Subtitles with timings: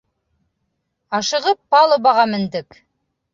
[1.17, 2.81] Ашығып палубаға мендек.